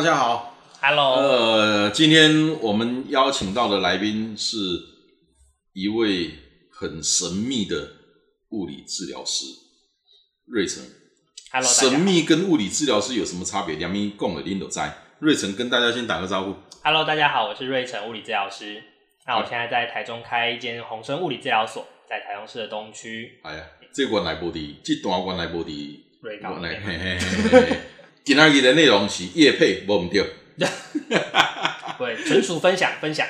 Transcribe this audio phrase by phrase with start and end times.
[0.00, 0.56] 大家好。
[0.80, 4.56] Hello，、呃，今天我们邀请到的来宾是
[5.74, 6.30] 一位
[6.72, 7.86] 很神秘的
[8.48, 9.44] 物理治疗师
[10.46, 10.82] 瑞成。
[11.52, 13.76] Hello，神秘跟物理治疗师有什么差别？
[13.76, 14.90] 两米共的领导在。
[15.18, 16.54] 瑞成跟大家先打个招呼。
[16.82, 18.82] Hello，大家好，我是瑞成物理治疗师。
[19.26, 23.38] 那我现在在台中开一间宏生物理治疗所，在台中市的东区。
[23.42, 27.76] 哎呀，这原来无伫，这段关来无伫，瑞高原来嘿嘿嘿嘿。
[28.30, 30.24] 今仔日的内容是叶配，无毋对。
[31.98, 33.26] 对，纯属分享分享。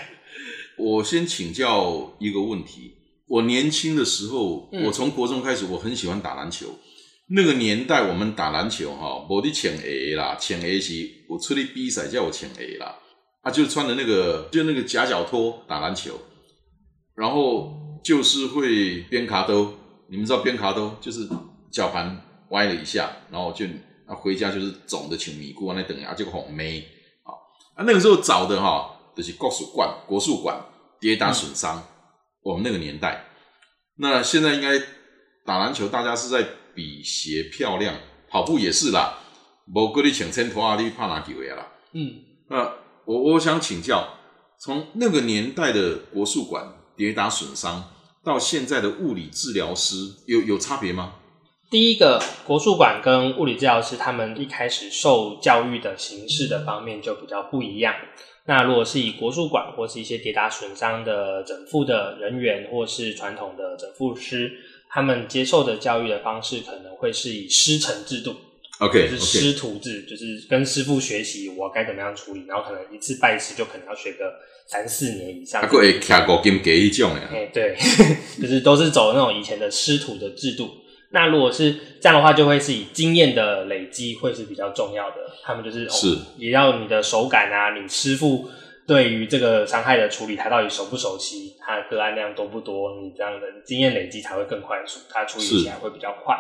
[0.77, 2.99] 我先请教一个问题。
[3.27, 6.79] 我年轻的时候，嗯我从国中开始，我很喜欢打篮球。
[7.29, 10.93] 那个年代，我们打篮球哈，无你请 A 啦，请 A 是
[11.31, 12.95] 我出去比赛叫我请 A 啦，
[13.41, 16.21] 啊，就穿的那个就那个夹脚拖打篮球，
[17.15, 19.73] 然后就是会边卡兜，
[20.11, 21.27] 你们知道边卡兜就是
[21.73, 23.65] 脚盘歪了一下，然后就
[24.11, 26.85] 啊回家就是肿的请米姑那等啊，结果红妹
[27.23, 27.31] 啊
[27.77, 30.61] 啊那个时候找的哈，就是国术馆国术馆
[30.99, 31.81] 跌打损伤，
[32.43, 33.27] 我们那个年代，
[33.99, 34.77] 那现在应该
[35.47, 36.45] 打篮球，大家是在
[36.75, 37.95] 比鞋漂亮，
[38.29, 39.19] 跑步也是啦，
[39.73, 41.69] 无搁你请穿拖啊，你怕哪几位啦？
[41.93, 42.65] 嗯，那
[43.07, 44.09] 我我想请教，
[44.59, 47.91] 从那个年代的国术馆跌打损伤，
[48.25, 51.15] 到现在的物理治疗师，有有差别吗？
[51.71, 57.95] 第一个国术馆跟物理治疗师他们一开始受教育的形式的方面就比较不一样。
[58.47, 64.51] 那如果是以国术馆或是一些跌打损伤的整复的人员，或是传统的整复师，
[64.89, 68.35] 他们接受的教育的方式可能会是以师承制度。
[68.81, 74.33] OK 就是师徒制，就是跟师傅学习我该怎么样处理，然后可能一次拜师就可能要学个
[74.67, 75.63] 三四年以上。
[75.63, 77.77] 啊，个会徛五金给一种哎、对，
[78.43, 80.69] 就是都是走那种以前的师徒的制度。
[81.13, 85.17] 那如果是这样的话，就会是以经验的累积会是比较重要的。
[85.43, 88.49] 他们就是是哦、也要你的手感啊，你师傅
[88.87, 96.39] 对于这个伤害的处理，他到底熟不熟悉，他的个案量多不多，你这样的经验累积才会更快速，他处理起来会比较快。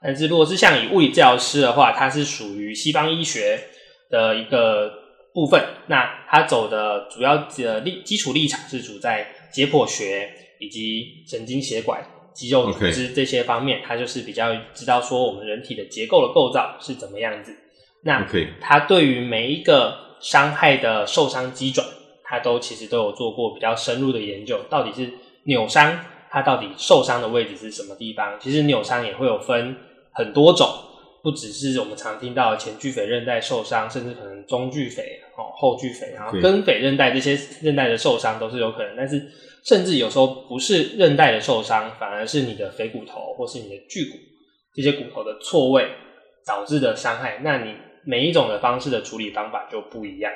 [0.00, 3.58] 但是如果是像以物理治疗师的话，它是属于西方医学
[4.10, 4.92] 的一个
[5.32, 10.28] 部分，那他走的主要的立基础立场是主在解剖学
[10.58, 12.04] 以及神经血管、
[12.34, 17.54] 肌肉组织这些方面，他就是比较知道说我们人体的结构的构造是怎么样子。
[18.04, 18.26] 那
[18.60, 21.86] 它对于每一个伤害的受伤机转，
[22.24, 25.08] 它都其实都有做过比较深入的研究，到底是
[25.44, 25.98] 扭伤，
[26.28, 28.36] 它到底受伤的位置是什么地方？
[28.40, 29.76] 其实扭伤也会有分
[30.12, 30.68] 很多种，
[31.22, 39.30] 不只是我们常听到前锯腓韧带受伤，甚至可能中距腓、哦后锯腓，然后跟腓韧带这些韧带的受伤都是有可能，但是
[39.64, 44.18] 甚至有时候不是韧带的受伤，反而是你的腓骨头或是你的距骨
[44.74, 45.88] 这些骨头的错位
[46.46, 47.40] 导致的伤害。
[47.44, 47.74] 那你
[48.04, 50.32] 每一种的方式的处理方法就不一样。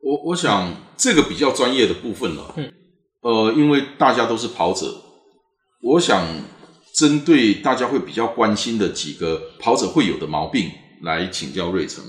[0.00, 2.72] 我我想这个比较专业的部分了，嗯，
[3.22, 4.86] 呃，因为大家都是跑者，
[5.82, 6.26] 我想
[6.94, 10.70] 针对大家会比较关心的几个跑者会有的毛病
[11.02, 12.04] 来请教瑞成。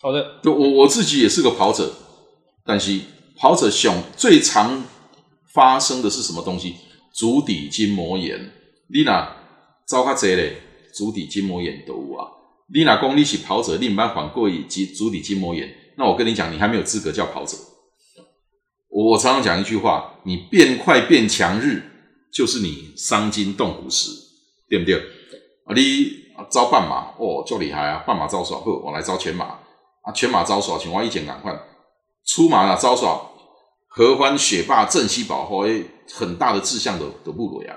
[0.00, 1.92] 好的，就我我自己也是个跑者，
[2.64, 2.98] 但是
[3.36, 4.82] 跑者想最常
[5.52, 6.76] 发生的是什么东西？
[7.12, 8.52] 足底筋膜炎。
[8.88, 9.28] 你若
[9.86, 10.56] 走较济咧，
[10.94, 12.28] 足底筋膜炎都有啊。
[12.72, 17.56] 你若讲你是跑者，你唔捌患过足足底筋膜炎，那我跟你讲，你还没有资格叫跑者。
[18.88, 21.82] 我常常讲一句话：你变快变强日，
[22.32, 24.10] 就是你伤筋动骨时，
[24.68, 24.96] 对不对？
[25.64, 26.10] 啊，你
[26.50, 28.02] 招半马哦，就厉害啊！
[28.06, 29.44] 半马招耍好，我来招全马
[30.02, 31.56] 啊，全马招耍，请我以前赶快
[32.24, 33.29] 出马啦招耍，
[33.92, 37.76] 合欢雪霸正西堡吼，诶，很大的志向的的部落呀，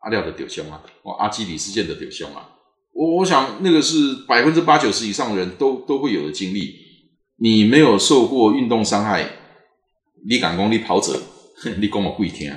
[0.00, 2.50] 阿廖的丢胸啊，哦，阿基里斯腱的丢胸啊，
[2.92, 6.82] 我我想那个是百分之八九十以上的人都都会有的经历。
[7.36, 9.28] 你没有受过运动伤害，
[10.28, 11.20] 你敢讲你跑者，
[11.80, 12.52] 你讲我贵听。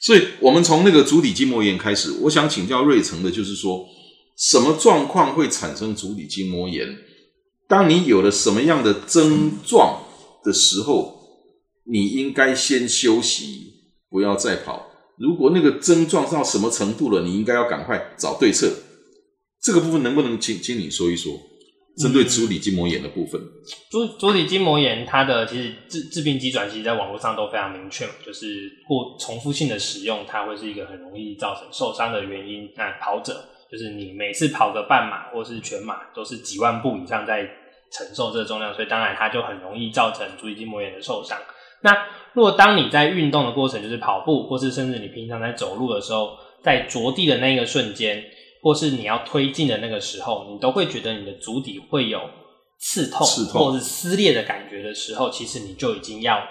[0.00, 3.86] 所以，我们从那个足底筋膜炎开始，我想请教瑞成的，就是说，
[4.36, 6.86] 什么状况会产生足底筋膜炎？
[7.66, 10.02] 当你有了什么样的症状
[10.44, 11.17] 的时候，
[11.90, 13.72] 你应该先休息，
[14.10, 14.90] 不要再跑。
[15.18, 18.72] 如果那个症状到什么程度了，你应该要赶快找对策。
[19.60, 21.32] 这个部分能不能请请你说一说？
[22.00, 23.40] 针对足底筋膜炎的部分，
[23.90, 32.70] 足足底筋膜炎它的其实致致病机转，其实在网络上都非常明确嘛，就是过重复性的使用，它会是一个很容易造成受伤的原因。
[32.76, 37.42] 那跑者就是你每次跑个半马或是全马，都是几万步以上在
[37.90, 41.36] 承受这个重量，所以当然它就很容易造成足底筋膜炎的受伤。
[41.82, 41.96] 那
[42.34, 46.30] 如果当你在运动的过程，就是跑步，或是甚至你平常在走路的时候，
[46.62, 48.24] 在着地的那个瞬间。
[48.60, 52.20] 或是你要推进的那个时候，你都会觉得你的足底会有
[52.80, 56.42] 刺痛，或是撕裂的感觉的时候，其实你就已经要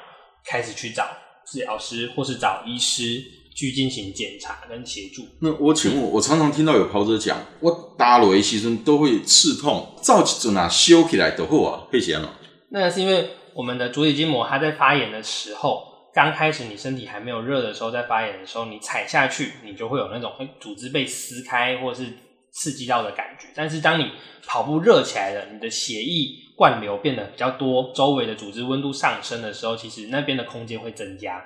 [0.45, 1.05] 开始去找
[1.45, 3.21] 治疗师或是找医师
[3.53, 5.23] 去进行检查跟协助。
[5.41, 12.29] 那我请问，我常常听到有跑者讲，我打落一其实都会刺痛，照一阵啊修起来都好啊，可以写吗？
[12.69, 15.95] 那是因为我们的足底筋膜它在发炎的时候。
[16.13, 22.05] 刚开始你身体还没有热的时候，在发炎的时候，你踩下去，你就会有那种哎组织被撕开或是
[22.51, 23.49] 刺激到的感觉。
[23.53, 24.09] 但是当你
[24.47, 31.45] 跑步热起来了，你的血液灌流变得比较多，周围的组织温度上升的时候，其实那边的空间会增加。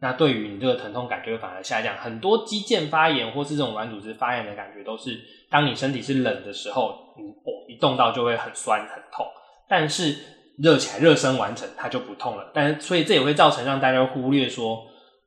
[0.00, 1.96] 那对于你这个疼痛感就会反而下降。
[1.96, 5.18] 很多肌腱发炎或是这种软组织发炎的感觉，都是
[5.50, 9.26] 当你身体是冷的时候，你哦一动到就会很酸很痛。
[9.68, 10.16] 但是
[10.58, 12.50] 热起来，热身完成，它就不痛了。
[12.54, 14.78] 但是，所以这也会造成让大家忽略说，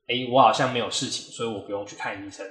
[0.08, 2.46] 哎，我好像没有事情，所以我不用去看医生。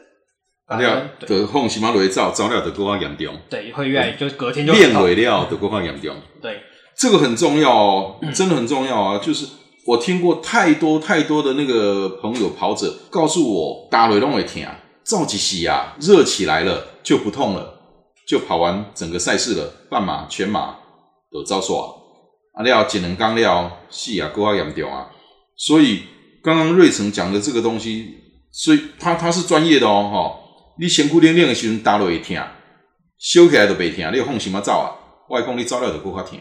[0.67, 0.79] 啊，
[1.21, 3.37] 得放起码雷照，照料得更加严重。
[3.51, 6.17] 对，会越来就隔天就变为了得更加严重。
[6.41, 6.63] 对，
[6.97, 9.19] 这个很重要哦，真的很重要啊！
[9.19, 9.47] 就是
[9.87, 14.63] 我听过太多太多的那个朋友跑者告诉我，打雷拢会疼，
[15.05, 17.81] 照几洗啊，热起来了就不痛了，
[18.27, 20.77] 就跑完整个赛事了，半马、全马
[21.31, 21.77] 都照刷。
[22.55, 25.11] 啊，料节能钢料细啊，够啊严重啊！
[25.57, 26.05] 所以
[26.43, 28.15] 刚刚瑞成讲的这个东西，
[28.53, 30.75] 所以他他是专业的哦，哈！
[30.79, 32.37] 你辛苦练练的时阵打落会疼，
[33.19, 34.87] 修起来都袂疼，你放什么走啊？
[35.31, 36.39] 外公你照料就更加疼。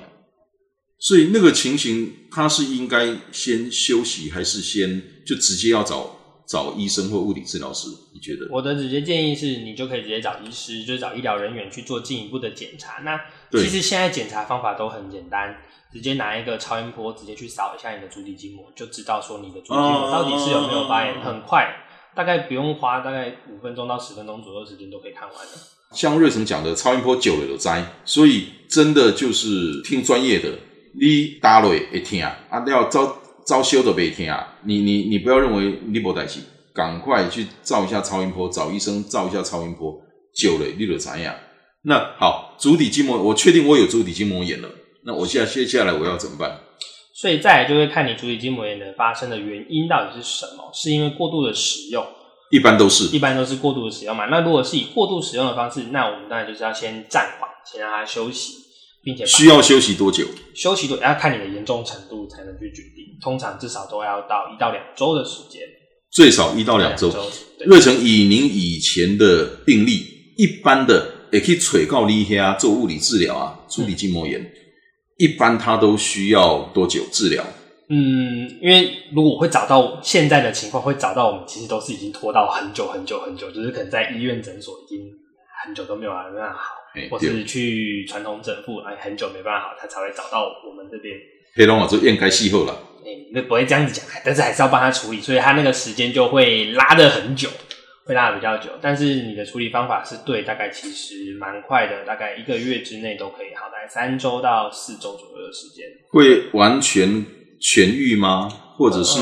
[1.00, 6.16] 所以那个情形，他是应该先休息，还是先就直接要找
[6.48, 7.88] 找医生或物理治疗师？
[8.14, 8.48] 你觉得？
[8.52, 13.02] 我的直接建议是，你就可以直接找医师，就是找医疗人员去做进一步的检查。
[13.04, 13.20] 那
[13.52, 15.58] 其实现在检查方法都很简单。
[15.94, 21.22] 直接拿一个超音波，直接去扫一下你的足底筋膜，就知道说你的足底筋膜到底是有没有发炎。
[21.22, 21.68] 很快，
[22.16, 25.52] 大概不用花大概五分钟到十分钟左右时间，都可以看完了。
[25.92, 30.50] 像瑞成讲的，超音波久了有灾，所以真的就是听专业的，
[31.00, 34.56] 你打雷一听啊，啊要招招修的别听啊。
[34.64, 36.40] 你你你不要认为你无代志，
[36.74, 40.02] 赶快去照一下超音波，找医生照一下超音波，
[40.34, 41.36] 久了你就怎样？
[41.84, 44.70] 那好，足底筋膜，我确定我有足底筋膜炎了。
[45.06, 46.60] 那我现在接下来我要怎么办？
[47.16, 50.72] 所以再来就会看你足底筋膜炎的发生的原因到底是什么？
[50.74, 52.06] 是因为过度的使用？
[52.50, 54.26] 一般都是，一般都是过度的使用嘛。
[54.26, 58.54] 那如果是以过度使用的方式，那我们当然就是要先暂缓，先让它休息，
[59.04, 60.26] 并且需要休息多久？
[60.56, 63.18] 休息多要看你的严重程度才能去决定。
[63.22, 65.62] 通常至少都要到一到两周的时间，
[66.12, 67.14] 最少一到两周。
[67.66, 70.06] 瑞成以您以前的病例，
[70.38, 74.44] 一般的也可以垂告立下做物理治疗啊，足底筋膜炎。
[75.24, 77.42] 一般他都需要多久治疗？
[77.88, 85.00] 嗯，因为如果会找到现在的情况，会找到我们其实都是已经拖到很久很久很久，就是可能在医院诊所已经
[85.64, 86.76] 很久都没有办法好，
[87.10, 91.16] 或是去传统整复哎很久没办法好，他才会找到我们这边。
[91.56, 92.74] 黑龙江就应该气后了，
[93.06, 97.48] 哎，那不会这样子讲，但是还是要帮他处理，所以他那个时间就会拉的很久。
[98.06, 105.86] 会拉的比较久，但是你的处理方法是对，大概其实蛮快的，大概一个月之内都可以好，大概三周到四周左右的时间。
[106.12, 107.26] 会完全
[107.62, 108.50] 痊愈吗？
[108.76, 109.20] 或者是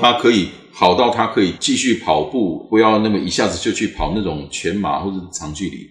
[0.00, 5.86] 他可以好到他可以继续跑步，不要那么一下子就去跑那种全马或者是长距离？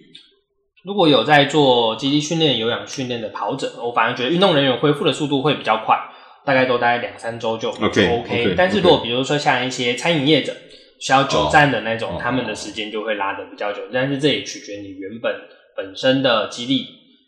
[0.84, 5.98] 如果有在做肌力训练、有氧训练的跑者，我反而觉得运动人员恢复的速度会比较快，
[6.44, 8.56] 大概都大概两三周就 OK。
[8.58, 10.56] 但是如果比如说像一些餐饮业者，
[11.00, 15.34] 需要久站的那种，他们的时间就会拉的比较久，但是这也取决你原本
[15.76, 16.88] 本身的肌力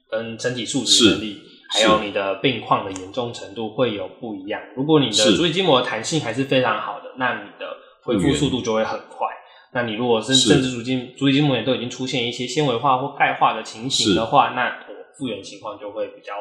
[0.10, 4.60] 跟身体素质能力，还有你的病况的严重程度会有不一样。
[4.76, 9.28] 如果你的足底筋膜的弹性还是非常好的，那你的恢复速度就会很快。
[9.74, 14.80] 那你如果是甚至足筋足底筋膜炎都已经出现一些纤维化或钙化的情形的话，那
[15.16, 16.34] 复原情况就会比较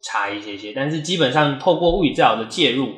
[0.00, 0.72] 差一些些。
[0.72, 2.90] 但是基本上透过物理治疗的介入。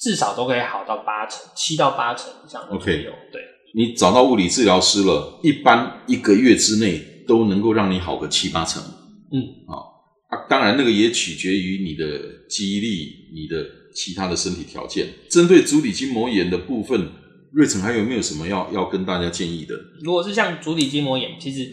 [0.00, 3.10] 至少都可以好到八成，七到八成以上都可以有。
[3.30, 3.42] 对，
[3.74, 8.82] 你找到物理治疗师了，一般一个月之内都能够让你好个七八成。
[9.30, 13.64] 嗯，好啊，当然那个也取决于你的记忆力、你的
[13.94, 15.06] 其他的身体条件。
[15.28, 17.08] 针对足底筋膜炎的部分，
[17.52, 19.74] 瑞成还有没有什么要要跟大家建议的？
[20.02, 21.70] 如果是像足底筋膜炎，其实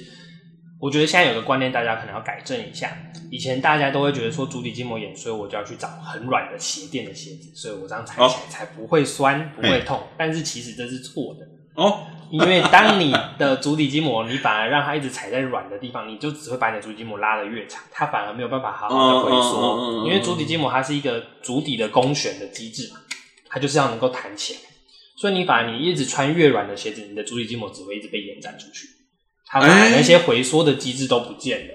[0.79, 2.95] 我觉得现在有个观念，大家可能要改正一下。
[3.31, 10.01] 以前大家都会觉得说足底筋膜炎，所以我就要去找很软的鞋垫的鞋子，所以我这样踩起来才不会酸、不会痛。
[10.17, 20.05] 但是其实这是错的哦， 因为当你的足底筋膜，你反而让它一直踩在软的地方，你就只会把你的足底筋膜拉得越长，它反而没有办法好好的回缩。
[20.05, 22.99] 因为足底筋膜它是一个足底的弓弦的机制嘛，
[23.49, 24.59] 它就是要能够弹起来。
[25.15, 28.87] 所以你反而你一直穿越软的鞋子，你的足底筋膜只会一直被延展出去，
[29.47, 31.73] 它反而那些回缩的机制都不见了。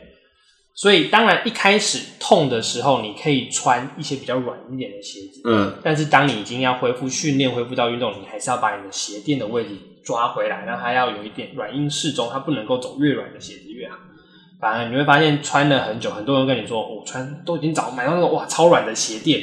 [0.74, 9.70] 所以当然一开始痛的时候，你可以穿一些比较软一点的鞋子，嗯，但是当你已经要恢复训练、恢复到运动，你还是要把你的鞋垫的位置
[10.02, 13.96] 抓回来，让它要有一点软硬适中，它不能够走越软的鞋子越好。
[14.60, 19.42] 反而你会发现穿了很久，很多人跟你说我穿都已经找买到那种哇超软的鞋垫，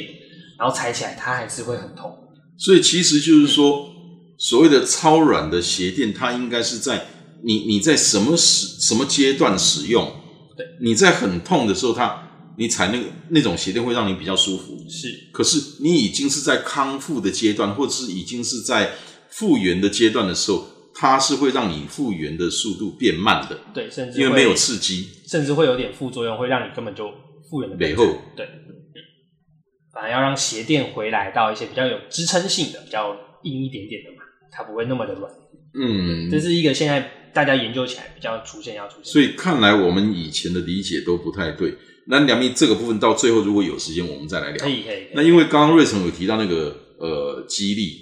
[0.58, 2.12] 然后踩起来它还是会很痛。
[2.58, 3.88] 所以其实就是说，
[4.36, 7.06] 所谓的超软的鞋垫，它应该是在
[7.42, 10.10] 你你在什么时什么阶段使用？
[10.56, 14.76] 对，你在很痛的时候，它你踩那个那种鞋垫会让你比较舒服。
[14.88, 18.92] 是，可是你已经是在康复的阶段，或者是已经是在
[19.28, 23.58] 复原的阶段的时候，它是会让你复原的速度变慢的。
[23.72, 27.08] 对，甚至因为没有刺激，甚至会有点副作用，会让你根本就
[27.48, 28.04] 复原的背后。
[28.36, 28.46] 对，
[29.92, 35.32] 反而要让鞋垫回来到一些比较有支撑性的、比较硬一点点的嘛，它不会那么的软。
[35.72, 39.04] 嗯，这是一个现在大家研究起来比较出现要出现。
[39.04, 41.76] 所以看来我们以前的理解都不太对。
[42.06, 44.58] 那梁明这个部分到最后如果有时间，我们再来聊。
[44.58, 45.08] 可以可以。
[45.14, 48.00] 那因为刚刚瑞成有提到那个呃激励，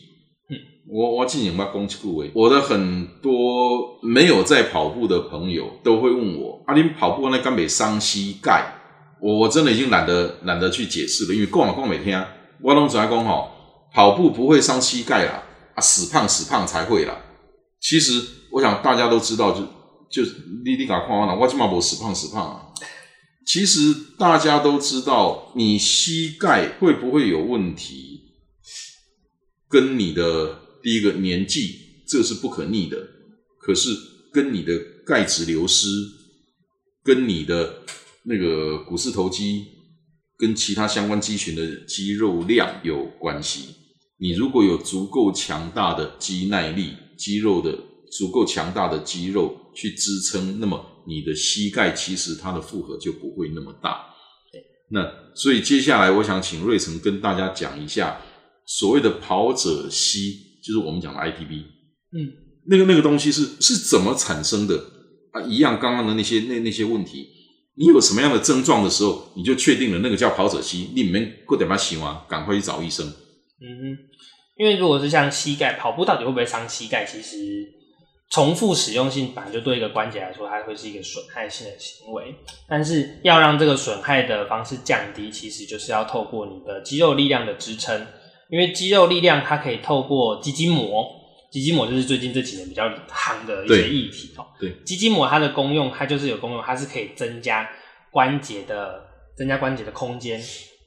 [0.50, 0.56] 嗯，
[0.88, 8.74] 我我进行把攻击顾为我的很多没有在跑步的朋友都会问我，啊，你跑步那根本伤膝盖。
[9.20, 12.24] 我我真的已经懒得懒得去解释了，因为逛了逛每天，
[12.62, 13.50] 我拢只爱讲吼，
[13.92, 15.42] 跑步不会伤膝盖啦，
[15.74, 17.18] 啊，死胖死胖才会啦。
[17.80, 19.66] 其实我想大家都知道，就
[20.24, 20.30] 就
[20.64, 22.66] 你你敢看我了，我起码不死胖死胖啊。
[23.46, 28.20] 其实大家都知道，你膝盖会不会有问题，
[29.68, 32.96] 跟你的第一个年纪这是不可逆的，
[33.58, 33.90] 可是
[34.32, 35.88] 跟你的钙质流失，
[37.02, 37.84] 跟你的
[38.24, 39.66] 那个股四头肌
[40.36, 43.74] 跟其他相关肌群的肌肉量有关系。
[44.18, 47.78] 你如果有足够强大的肌耐力，肌肉的
[48.10, 54.06] 足够强大的肌肉去支撑，那么你的膝盖其实它的负荷就不会那么大。
[54.90, 58.22] 那所以接下来我想请瑞成跟大家讲一下
[58.64, 61.62] 所谓的跑者膝，就是我们讲的 ITB。
[62.12, 62.32] 嗯，
[62.66, 64.82] 那个那个东西是是怎么产生的
[65.32, 65.42] 啊？
[65.42, 67.28] 一样刚刚的那些那那些问题。
[67.74, 73.06] 你有什么样的症状的时候，你就确定了那个叫跑者膝，你们过点把洗完，赶快去找医生。
[73.06, 73.98] 嗯哼，
[74.56, 77.04] 因为如果是像膝盖跑步，到底会不会伤膝盖？
[77.04, 77.36] 其实
[78.30, 82.34] 重复使用性本来就对一个关节来说，它会是一个损害性的行为。
[82.68, 88.06] 但是要让这个损害的方式降低，其实就是要透过你的肌肉力量的支撑，
[88.50, 91.14] 因为肌肉力量它可以透过肌筋膜。
[91.50, 94.44] 肌筋膜就是最近这几年比较夯的一些议题哦。
[94.60, 97.66] 对，肌筋膜它的功用，它就是有功用，它是可以增加
[98.10, 99.02] 关节的
[99.34, 100.38] 增加关节的空间，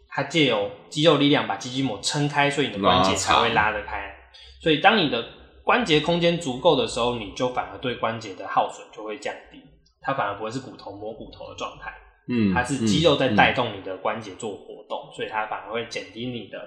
[0.08, 4.14] 它借由肌肉力量把肌筋膜撑开，所以你的关节才会拉得开。
[4.62, 5.26] 所以当你的
[5.64, 9.62] 关节空间足够的时候，你就反而对关节的耗损就会降低，
[10.02, 11.94] 它反而不会是骨头磨骨头的状态。
[12.28, 16.58] 嗯，它是肌肉在带动你的关节做活动，所以它反而会减低你的。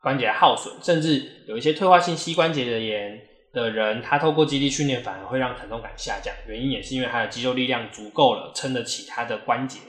[0.00, 3.20] 关节耗损，甚至有一些退化性膝关节的炎
[3.52, 6.32] 的人，他透过肌力训练反而会让疼痛感下降。
[6.46, 9.80] 原因也是因为他的肌肉力量足够了，撑得起他的关节，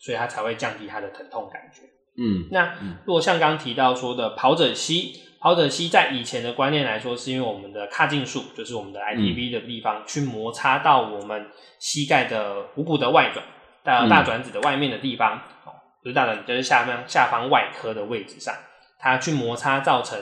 [0.00, 1.82] 所以他才会降低他的疼痛感觉。
[2.16, 5.12] 嗯，那如果像刚提到说的跑者膝，
[5.44, 11.48] 跑者膝在以前的观念来说，是因为我们的髂胫束，就是我们的 ITB 的地方，去摩擦到我们
[11.78, 13.44] 膝盖的股骨的外转，
[13.82, 15.36] 大大转子的外面的地方，
[15.66, 18.54] 哦，不是大转子，就是下方下方外科的位置上。
[18.98, 20.18] 它去摩擦造成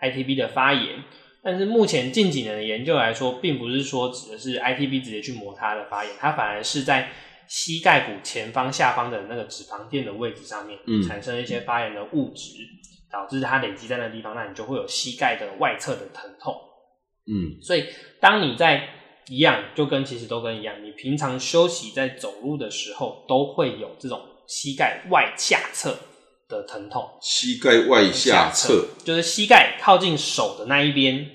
[0.00, 1.04] ITB 的发炎，
[1.40, 7.10] 但是目前近几年的研究来说，并不是说指的是 ITB 直接去摩擦的发炎，它反而是在
[7.46, 10.76] 膝盖骨前方下方的那个脂肪垫的位置上面，
[11.06, 12.54] 产生一些发炎的物质，
[13.14, 16.52] 导致它累积在那地方，那你就会有膝盖的外侧的疼痛。
[17.26, 17.86] 嗯，所以
[18.20, 18.88] 当你在
[19.28, 25.96] 一样，就跟其实都跟一样，你平常休息在走路的时候，都会有这种膝盖外下侧。
[26.46, 31.26] 的疼痛，膝盖外下侧就是膝盖靠近手的那一边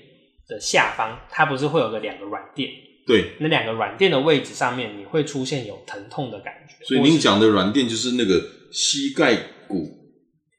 [0.46, 2.70] 的下方，它不是会有个两个软垫？
[3.08, 6.84] 对，那两个软垫的位置上面，你会出现有疼痛的感觉。
[6.84, 9.34] 所以您讲的软垫就是那个膝盖
[9.66, 9.99] 骨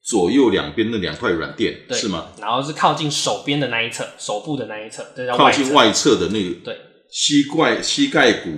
[0.04, 2.30] 左右两边的两块软垫，对是吗？？
[2.40, 5.52] 然后是靠近手边的那一侧，手部的那一侧，这叫靠。
[5.52, 6.76] 近外侧的那个对
[7.10, 8.50] 膝盖膝盖骨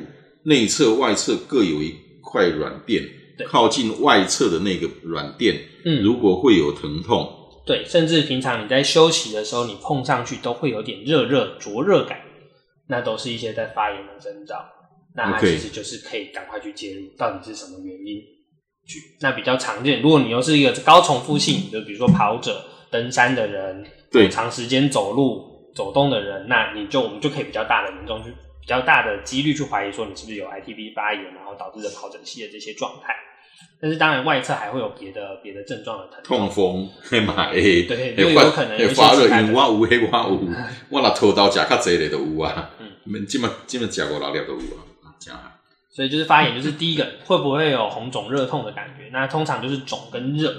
[0.45, 3.03] 内侧、外侧各有一块软垫
[3.37, 7.27] 对，靠近外侧的那个软垫，嗯，如果会有疼痛，
[7.65, 12.21] 对，甚至平常你在休息的时候，你碰上去都会有点热热灼热感，
[12.87, 14.63] 那都是一些在发炎的征兆。
[15.15, 18.21] 那它其实就是可以赶快去介入，到底是什么原因
[18.85, 18.99] 去。
[19.21, 33.13] 那比较常见，如果你又是一个高重复性，就比如说跑者、登山的人，对长时间走路走动的人，那你就我们就可以比较大的民众去比较大的几率去怀疑说你是不是有 ITB 发炎，然后导致的跑疹系的这些状态。
[33.79, 40.39] 但是当然外侧还会有别的别的症状的疼痛风，嘿嘛会对有可能有发热，因为我有黑我有，
[40.89, 45.51] 我若头刀食较济咧都有啊嗯，免即么即么食五六粒都有啊，真好
[45.95, 49.09] 所以就是发炎，就是第一个会不会有红肿热痛的感觉？
[49.11, 50.51] 那通常就是肿跟热，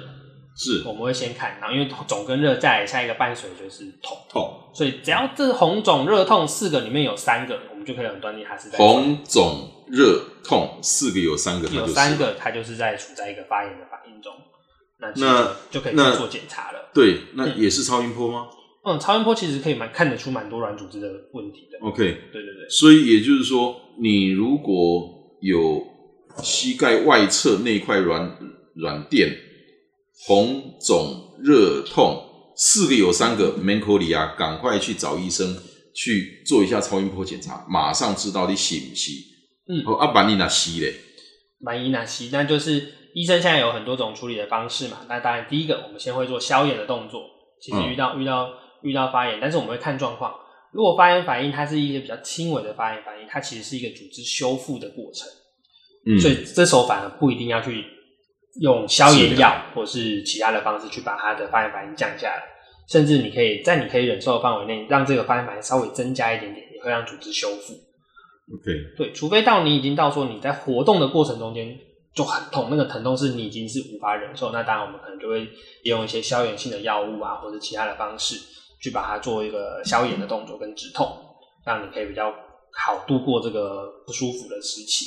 [0.56, 0.84] 是。
[0.86, 14.32] 我们会先看，然后因为肿跟热，再来下一个伴随就是痛，痛，所以只要这红肿热痛四个里面有三个，我们就可以很断定它是在红肿热痛四个有三个，有三个，它就是在处在一个发炎的反应中，
[15.00, 16.90] 那那就可以去做检查了。
[16.94, 18.46] 对，那也是超音波吗？
[18.86, 21.78] 嗯，超音波其实可以蛮看得出蛮多软组织的问题的。
[21.84, 25.13] ？OK，对对对，所以也就是说，你如果
[25.44, 25.86] 有
[26.42, 28.38] 膝盖外侧那块软
[28.74, 29.28] 软垫
[30.26, 32.24] 红肿热痛，
[32.56, 35.54] 四个有三个门口里啊，赶快去找医生
[35.94, 39.12] 去做一下超音波检查，马上知道你是不是。
[39.68, 40.94] 嗯哦，啊，万你那是嘞，
[41.60, 45.00] 蛮伊纳西，那就是医生现在有很多种处理的方式嘛。
[45.10, 47.22] 那当然，第一个我们先会做消炎的动作。
[47.60, 48.48] 其实嗯遇到、遇到
[48.82, 50.32] 遇到发炎，但是我们会看状况。
[50.74, 55.28] 如果发炎反应它是一个比较轻微的发炎反应，它其实是一个组织修复的过程，
[56.04, 57.84] 嗯，所以这时候反而不一定要去
[58.60, 62.42] 用消炎药或是其他的方式去把它的发炎反应降下来，
[62.88, 67.74] 甚至你可以在你可以忍受的范围内，让这个发炎反应稍微增加一点点，也会让组织修复。
[68.52, 68.64] OK，
[68.96, 71.78] 对，除非到你已经到说你在活动的过程中间
[72.12, 78.36] 就很痛，那个疼痛是你已经是无法忍受，那当然我们可能就会利用一些消炎性的药物啊，或者其他的方式
[78.84, 81.10] 去把它做一个消炎的动作跟止痛，
[81.64, 82.30] 让你可以比较
[82.70, 85.06] 好度过这个不舒服的时期。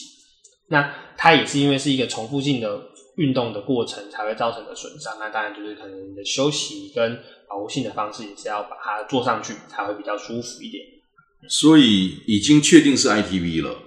[0.70, 2.82] 那它也是因为是一个重复性的
[3.18, 10.84] 运动的过程才会造成的损伤，那当然就是可能你的休息跟保护性的方式也是要把它做上去，才会比较舒服一点。
[11.48, 13.78] 所以已经确定是 ITV 了，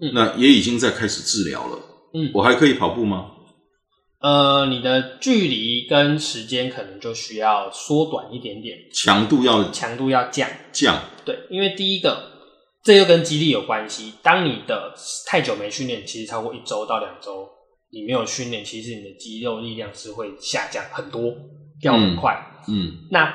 [0.00, 1.78] 嗯那也已经在开始治疗了。
[2.14, 3.32] 嗯我还可以跑步吗？
[4.18, 10.48] 呃，你的距离跟时间可能就需要缩短一点点，强度要强度要降。
[10.72, 12.32] 降，对，因为第一个，
[12.82, 14.14] 这又跟肌力有关系。
[14.22, 14.94] 当你的
[15.26, 17.46] 太久没训练，其实超过一周到两周，
[17.90, 21.34] 你没有训练，其实你的肌肉力量是会下降很多，
[21.80, 22.62] 掉很快。
[22.68, 23.32] 嗯，那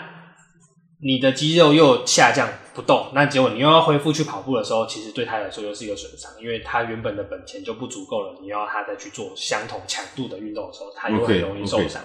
[1.01, 12.01] 你的肌肉又下降不动，那结果你又要恢复去跑步的时候，其实对他来说又是一个损伤，因为他原本的本钱就不足够了，你要他再去做相同强度的运动的时候，他又很容易受伤。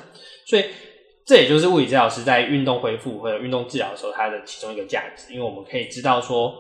[0.47, 0.65] 所以
[1.25, 6.55] 这也就是物理治疗师在运动恢复或者运动治疗的时候，它的其中一个价值，因为我们可以知道说，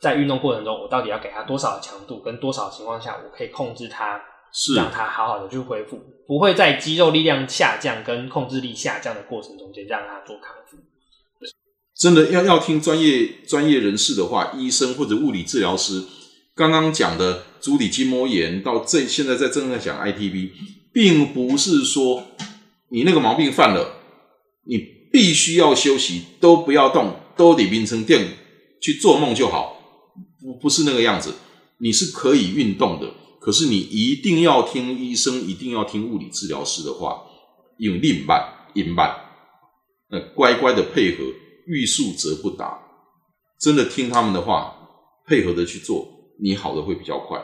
[0.00, 4.20] 在运动过程中，我到底要给他多少的强度，跟多少情况下，我可以控制他，
[4.52, 10.76] 是让他好好的去恢复，不会在肌肉力量下降跟控制力下降的过程中间让他做康复。
[12.02, 16.02] 真的要要听专业专业人士的话，医生或者物理治疗师
[16.52, 20.50] 刚刚讲的足底筋膜炎到这现在在正在讲 ITB，
[20.92, 22.24] 并不是说
[22.88, 24.00] 你那个毛病犯了，
[24.66, 24.78] 你
[25.12, 28.36] 必须要休息，都不要动，都得变成电
[28.80, 29.76] 去做梦就好，
[30.40, 31.32] 不不是那个样子，
[31.78, 37.22] 你是可以运动的，可是你一定要听医生，一定要听物理治疗师的话，
[37.78, 38.42] 用另慢
[38.74, 39.14] 硬慢，
[40.10, 41.22] 那乖乖的配合。
[41.72, 42.78] 欲速则不达，
[43.58, 44.76] 真的听他们的话，
[45.26, 46.06] 配合的去做，
[46.38, 47.42] 你好的会比较快。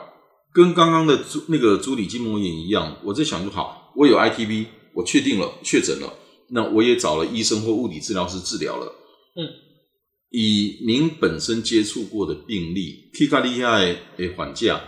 [0.53, 6.13] 跟刚刚的足那个足底筋膜炎一样，我在想就好，我有 ITB，我确定了，确诊了，
[6.49, 8.85] 那我也找了医生或物理治疗师治疗了。
[9.35, 9.49] 嗯，
[10.29, 13.97] 以您本身接触过的病例，K 卡利亚的
[14.37, 14.79] 缓价，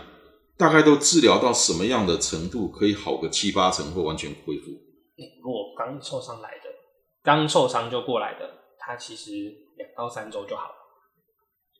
[0.56, 4.70] 大概都治疗到什么样的程度，可以好个七八成或完全恢复？
[5.44, 6.70] 我刚受伤来的，
[7.24, 9.30] 刚受伤就过来的，它其实
[9.76, 10.74] 两到三周就好了，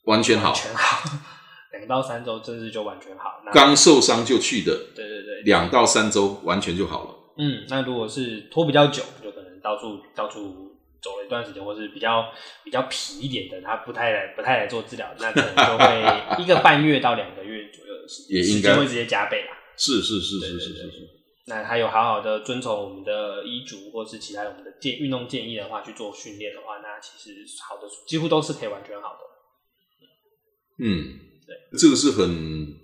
[0.05, 1.11] 完全好完，全好，
[1.73, 3.43] 两到三周真是就完全好。
[3.45, 7.15] 那刚受伤就去的，对对对，两到三周完全就好了。
[7.39, 12.31] 嗯，那如果是拖比较久，就可能到处到处走了一段时间，或是比较
[12.63, 19.57] 比较皮一点的，他不太来不太来做治疗，那可能就会 一个半月到两个月左右的时间，也应该会直接加倍啦。
[19.77, 21.22] 是是是是是是。
[21.47, 29.19] 那还有好好的遵从我们的医嘱或是其他我们的建运动建议的话去做训练的话，那其实好的几乎都是可以完全好的。
[30.79, 32.29] 嗯，对，这个是很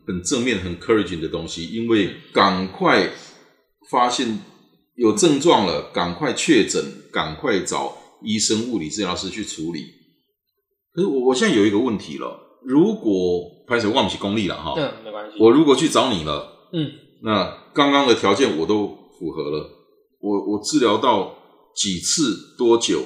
[0.07, 3.11] 很正面、很 encouraging 的东西，因为赶快
[3.91, 4.41] 发现
[4.97, 9.95] 有症状了，赶快确诊，赶快找医生、物理治疗师去处理。
[10.93, 15.39] 可是我我现在有一个问题了，如果拍手忘不起功力了哈，嗯，没关系。
[15.39, 18.87] 我如果去找你了，嗯，那刚刚的条件我都
[19.19, 19.71] 符合了，
[20.21, 21.35] 我我治疗到
[21.75, 23.03] 几次多久，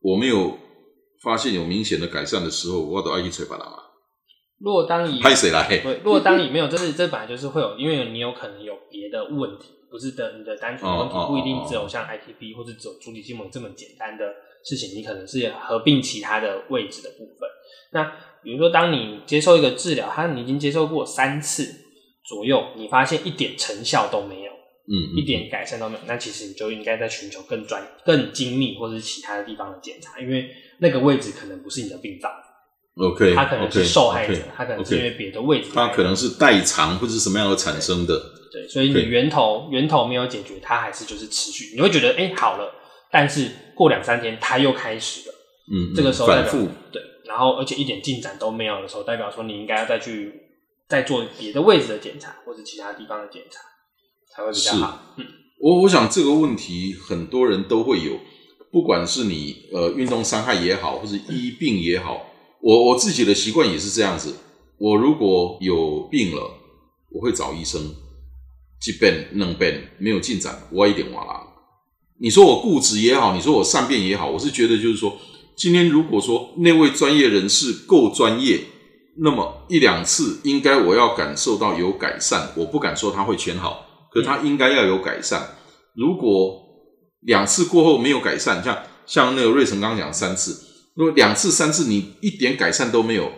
[0.00, 0.58] 我没有
[1.22, 3.78] 发现有明显的改善的时候，我都爱去吹巴拉嘛。
[4.60, 5.66] 如果当你拍谁来？
[5.68, 14.24] 对，如果当你没有，这是这本来就是会有，因为你有可能有别的问题，不是的，你的单纯问题不一定哦只有像 ITP 或者只有足底筋膜这么简单的
[14.64, 17.48] 事情，你可能是合并其他的位置的部分。
[17.92, 18.12] 那
[18.42, 21.83] 比如说，当你接受一个治疗，他你已经接受过三次
[22.24, 24.52] 左右，你发现一点成效都没有，
[24.88, 32.30] 嗯，嗯一点改善都没有，那其实你就应该在寻求更专、更精密或者是其他的地方的检查，因为那个位置可能不是你的病灶
[32.96, 38.20] ，OK，他可能是受害者他可能是因为别的位置来的，它可能是代偿或者是什么样而产生的。
[38.52, 42.72] 对，所以你对源头源头没有解决，它还是就是持续，你会觉得哎、诶好了，
[43.10, 45.34] 但是过两三天它又开始了，
[45.72, 50.40] 嗯，嗯这个时候代表反复，对，然后而且一点进展都没有的时候，代表说你应该要再去
[50.94, 53.58] 再做别的位置的检查或者其他地方的检查
[54.32, 55.14] 才会比较好。
[55.16, 55.26] 嗯，
[55.58, 58.20] 我我想这个问题很多人都会有，
[58.70, 62.26] 不管是你呃运动伤害也好，或是医病也好，
[62.60, 64.36] 我我自己的习惯也是这样子。
[64.78, 66.48] 我如果有病了，
[67.10, 67.92] 我会找医生，
[68.80, 71.42] 即便能变没有进展，我一点哇啦。
[72.20, 75.18] 你说我固执也好，你说我善变也好，我是觉得就是说，
[75.56, 78.60] 今天如果说那位专业人士够专业，
[79.16, 85.56] 那么一两次应该我要感受到有改善，我不敢说他会全好，可他应该要有改善。
[85.94, 86.60] 如果
[87.20, 93.32] 两次过后没有改善，像像那个瑞成刚讲三次，如果两次三次你一点改善都没有，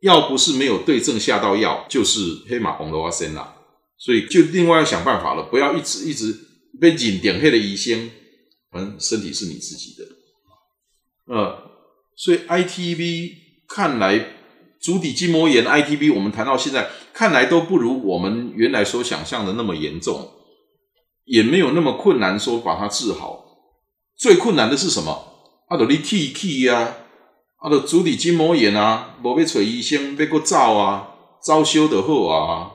[0.00, 3.56] 要不是没有对症下到药，就是黑马红罗阿森啦。
[3.98, 6.34] 所以就另外要想办法了，不要一直一直
[6.80, 8.10] 被引点黑的医生，
[8.70, 10.04] 反正身体是你自己的。
[11.34, 11.58] 呃，
[12.16, 13.32] 所以 ITV
[13.68, 14.37] 看来
[14.80, 20.30] 足底筋膜炎 ITB，我们谈到现在看来都不如我们原来所想象的那么严重，
[21.24, 23.44] 也没有那么困难说把它治好。
[24.16, 25.32] 最困难的是什么？
[25.68, 26.96] 啊，就你剃气啊，
[27.58, 31.08] 啊，就足底筋膜炎啊，无要找医生，被过照啊，
[31.42, 32.72] 早修的后啊。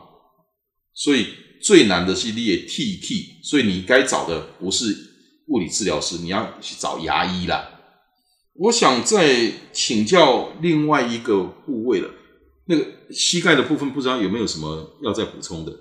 [0.94, 1.28] 所以
[1.62, 4.96] 最难的是你的剃气，所以你该找的不是
[5.48, 7.73] 物理治疗师，你要去找牙医啦。
[8.56, 12.10] 我想再请教另外一个部位了，
[12.68, 15.74] 那个膝盖的部分，不知道有没有什么要再补充的？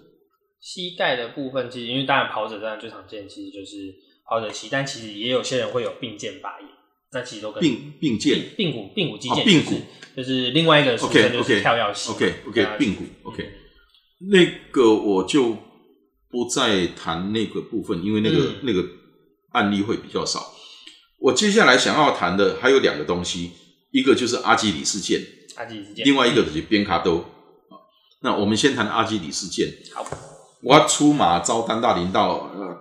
[0.61, 3.95] 膝盖的部分其实因为当然跑者当然最常见其实就是
[4.27, 6.69] 跑者膝，但其实也有些人会有髌腱发炎，
[7.13, 9.75] 那其实都跟髌髌腱髌骨髌骨肌腱、哦髌骨
[10.17, 13.51] 就是另外一个俗称就是跳跃膝 OK OK 髌骨 OK，
[14.31, 15.57] 那个我就
[16.31, 18.87] 不再谈那个部分，因为那个、嗯那个
[19.51, 20.52] 案例会比较少。
[21.23, 23.53] 我接下来想要谈的还有两个东西，
[23.93, 25.21] 一个就是阿基里事件，
[25.55, 27.19] 阿基里斯腱，另外一个就是边卡兜。
[27.69, 27.79] 啊
[28.23, 29.69] 那我们先谈阿基里事件。
[29.95, 30.05] 好，
[30.63, 32.77] 我出马招单大林道，呃，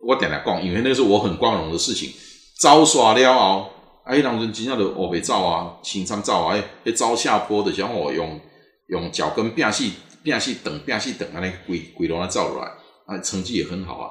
[0.00, 2.12] 我点来讲，因为那是我很光荣的事情。
[2.60, 3.70] 招耍了后，
[4.04, 8.40] 啊，迄当阵真正就学袂走啊，青山招啊，迄迄走下坡的时候，我用
[8.88, 9.84] 用脚跟变死
[10.22, 12.70] 变死等变死等安尼规规龙啊走落来，
[13.06, 14.10] 啊，成绩也很好啊。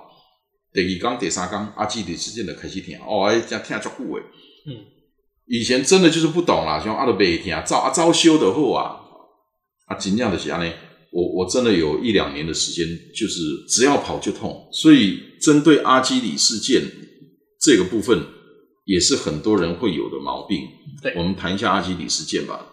[0.73, 4.23] 第二天、第三天，阿基里事件的开始听，哦，哎，这听足久诶。
[4.65, 4.83] 嗯，
[5.45, 8.97] 以前真的就是不懂啦，像阿都袂听，招啊照修的好啊，
[9.86, 10.73] 啊，真正的是安尼。
[11.12, 16.81] 我我真的有一两年的时间，就是只要跑就痛，所以针对阿基里事件
[17.62, 18.19] 这个部分，
[18.86, 20.57] 也是很多人会有的毛病。
[21.03, 22.65] 对我们谈一下阿基里事件吧。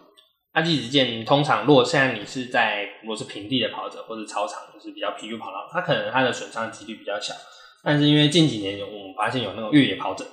[0.53, 7.35] 阿基里事件通常如果现在你是在如果是平地的跑者或者操场，就是比较疲于跑道，它可能它的损伤几率比较小。
[7.83, 10.25] 但是因为近几年有我们发现有那种越野跑者，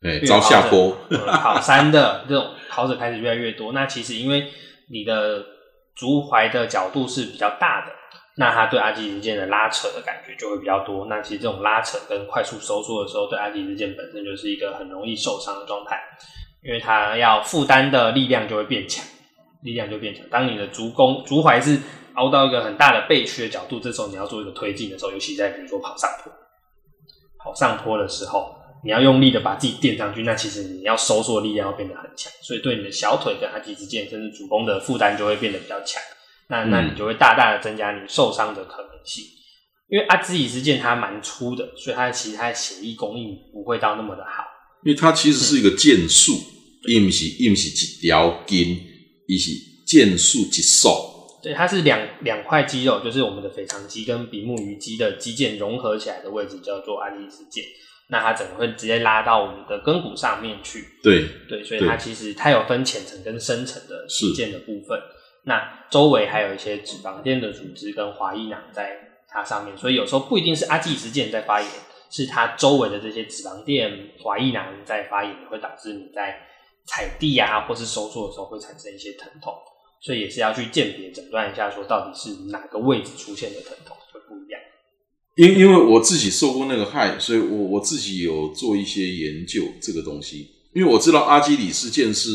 [0.00, 3.72] 对，招下坡，嗯跑山的这种跑者开始越来越多。
[3.72, 4.46] 那其实因为
[4.90, 5.44] 你的
[5.96, 7.92] 足踝的角度是比较大的，
[8.36, 11.06] 那它对阿基里斯腱的拉扯的感觉就会比较多。
[11.06, 15.98] 那其实这种拉扯跟快速收缩的时候，对阿基里斯腱本身就是一个很容易受伤的状态，
[16.62, 19.04] 因为它要负担的力量就会变强，
[19.62, 20.24] 力量就变强。
[20.30, 21.80] 当你的足弓、足踝是
[22.14, 26.38] 凹到一个很大的背屈的角度，这时候你要做一个推进的时候，尤其在比如说跑上坡，跑
[27.54, 28.54] 上坡的时候，
[28.84, 36.02] 你要用力的把自己垫上去，那其实你要收缩力量要变得很强，所以对你的小腿跟阿基之间，甚至主攻的负担就会变得比较强。
[36.48, 39.24] 那那你就会大大的增加你受伤的可能性。
[39.88, 44.44] 因为阿兹里斯腱它蛮粗的，所以它其实它的血液供应不会到那么的好。
[44.84, 46.32] 因为它其实是一个腱束，
[46.88, 48.80] 伊不是伊不是一条筋，
[49.26, 49.50] 伊是
[49.86, 50.88] 腱束一束。
[51.46, 57.62] 对，它是两两块肌肉，就是我们的腓肠肌跟比目鱼肌的肌腱融合起来的位置，叫做阿基里斯腱。
[58.08, 60.84] 那它整个会直接拉到我们的根骨上面去。
[61.04, 65.00] 对对，所以它其实它有分浅层跟深层的肌腱的部分。
[65.44, 71.70] 那周围还有一些脂肪垫的组织跟滑液囊在它上面，所以有时候不一定是阿基里斯腱在发炎，
[72.10, 76.40] 是它周围的这些脂肪垫、滑液囊在发炎，会导致你在
[76.86, 79.54] 踩地啊或是收缩的时候会产生一些疼痛。
[80.02, 84.60] 所以也是要去鉴别诊断一下，说到底是哪个位置出现的疼痛会不一样。
[85.36, 90.48] 因因为我自己受过那个害，所以我我自己有做一些研究这个东西。
[90.74, 92.30] 因为我知道阿基里斯腱是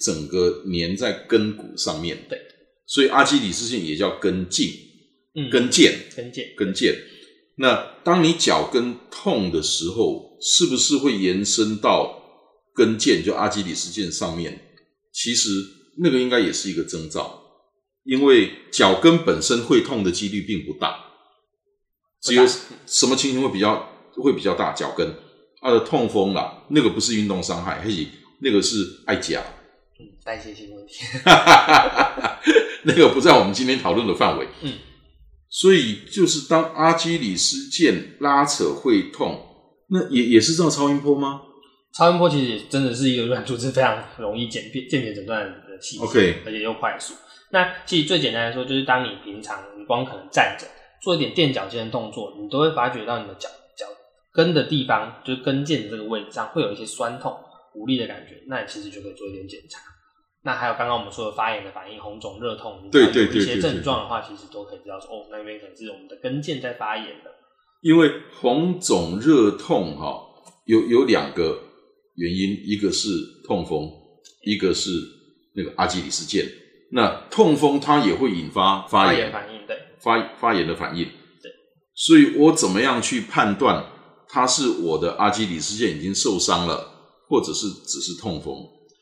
[0.00, 2.38] 整个粘在根骨上面，对，
[2.86, 4.70] 所以阿基里斯腱也叫根茎，
[5.34, 6.94] 嗯，根腱，跟腱，跟腱。
[7.56, 12.16] 那当你脚跟痛的时候，是不是会延伸到
[12.74, 14.58] 跟腱，就阿基里斯腱上面？
[15.12, 15.50] 其实
[15.98, 17.42] 那个应该也是一个征兆，
[18.04, 20.96] 因为脚跟本身会痛的几率并不大，
[22.22, 22.46] 只有
[22.86, 24.72] 什么情形会比较会比较大？
[24.72, 25.08] 脚跟
[25.60, 28.06] 啊的痛风啦，那个不是运动伤害，嘿，
[28.40, 29.42] 那个是爱夹，
[29.98, 31.04] 嗯，代谢性问题，
[32.84, 34.48] 那个不在我们今天讨论的范围。
[34.62, 34.72] 嗯，
[35.50, 39.38] 所以就是当阿基里斯腱拉扯会痛，
[39.88, 41.42] 那也也是照超音波吗？
[41.92, 47.14] 超音波其实也真的是一个软组织非常容易鉴别鉴别诊断的器械 OK 而且又快速。
[47.50, 50.66] 那其实最简单来说，就是当你平常你光可能站着
[51.02, 53.86] 做一点垫脚尖的动作，你都会发觉到你的脚脚
[54.32, 57.36] 跟的地方，就是跟腱的这个位置上会有一些酸痛、
[57.74, 59.80] 无力的感觉，那你其实就可以做一点检查。
[60.42, 67.30] 那还有刚刚我们说的发炎的反应、红肿、热痛，对对对有一些症状的话，其实都可以知道说，哦，那边可能是我们的跟腱在发炎的。
[67.82, 70.22] 因为红肿热痛哈、
[70.66, 71.58] 有有两个
[72.20, 73.08] 原因，一个是
[73.46, 73.90] 痛风，
[74.44, 74.90] 一个是
[75.54, 76.44] 那个阿基里斯腱。
[76.92, 81.04] 那痛风它也会引发发发炎炎反应，对，发发炎的反应。
[81.04, 81.50] 对，
[81.94, 83.86] 所以我怎么样去判断
[84.28, 86.92] 它是我的阿基里斯腱已经受伤了，
[87.26, 88.54] 或者是只是痛风？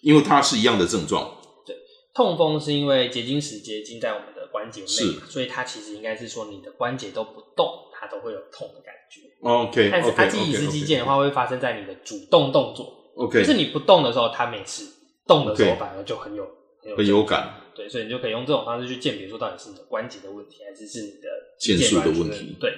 [0.02, 1.36] 因为它是一样的症状。
[1.66, 1.74] 对
[2.14, 9.22] 痛风是因为结晶石结晶在我们的关节内嘛，所以它其实应该是说你的关节都不动，它都会有痛的感觉。
[9.40, 14.84] OK 但是阿基里斯肌腱的话，会发生在你的主动动作，OK 就是你不动的时候它没事，
[15.26, 16.44] 动的时候反而就很有
[16.80, 17.54] 很有很有感。
[17.74, 21.28] 对，所以你就可以用这种方式去鉴别说到底是你的关节的问题，还是是你的
[21.60, 22.72] 腱束的问题对，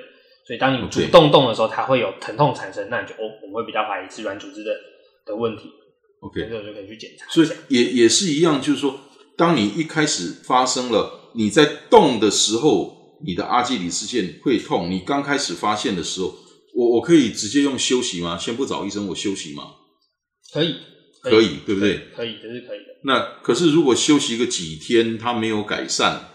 [0.46, 4.70] 所以当你主动动的时候，它会有疼痛产生，那你就哦，我们会比较怀疑是软组织的
[5.24, 5.70] 的问题
[6.20, 7.48] ，OK，这个就可以去检查所以。
[7.68, 8.98] 也也是一样，就是说，
[9.37, 16.35] 当你一开始发生了你在动的时候，你的阿基里斯腱会痛，你刚开始发现的时候，
[16.74, 18.37] 我我可以直接用休息吗？
[18.37, 19.76] 先不找医生，我休息吗？
[20.52, 20.76] 可以，
[21.22, 22.08] 可以，对不对？
[22.14, 22.86] 可以，这是可以的。
[23.04, 26.28] 那可是如果休息个几天，它没有改善，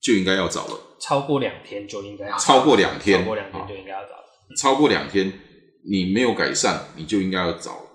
[0.00, 0.80] 就应该要找了。
[1.00, 4.08] 超过两天就应该要找超过两天超过两天就应该要找。
[4.56, 5.32] 超过两天
[5.88, 7.90] 你没有改善，你就应该要找了。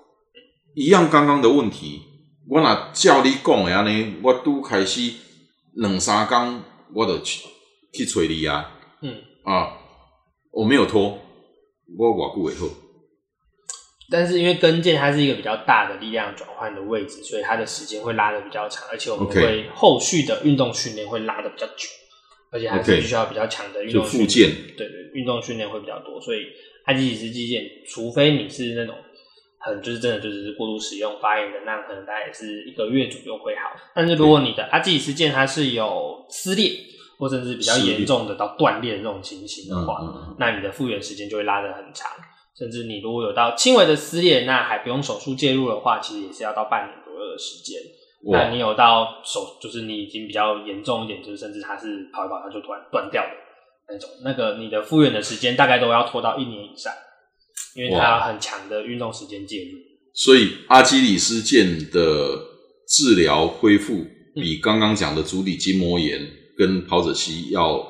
[0.76, 2.02] 一样刚刚的问题，
[2.48, 5.12] 我若照你讲的安尼，我都开始
[5.74, 7.44] 两三天我就去
[7.94, 9.78] 去找你啊嗯，啊，
[10.52, 11.20] 我没有拖，
[11.98, 12.68] 我偌久会好？
[14.14, 21.90] 但是因为跟腱它是一个比较大的力量转换的位置，所以它的时间会拉的比较长，而且我们 OK 会后续的运动训练会拉的比较久，
[22.52, 24.78] 而且还是 OK 必须要比较强的运就动训复健练。
[24.78, 26.46] 对对，运动训练会比较多，所以
[26.86, 28.94] 阿基里斯肌腱，除非你是那种
[29.58, 33.76] 很就是真的就是过度使用发炎的，那可能大概也是一个月左右会好。
[33.96, 36.72] 但是如果你的阿基里斯腱它是有撕裂，
[37.18, 42.12] 或甚至比较撕裂严重的到断裂的这种情形的话，嗯嗯嗯那你的复原时间就会拉得很长。
[42.58, 47.80] 甚至你如果有到轻微的撕裂，那还不用手术介入的话，其实也是要到半年左右的时间。
[48.32, 53.30] 那你有到手，就是你已经比较严重一点，就是甚至它是跑一跑它就突然断掉的
[53.90, 56.94] 那种，那个你的复原的时间大概都要拖到一年以上，
[57.76, 59.80] 因为它很强的运动时间介入。
[60.14, 62.40] 所以阿基里斯腱的
[62.88, 66.22] 治疗恢复比刚刚讲的足底筋膜炎
[66.56, 67.84] 跟跑者膝要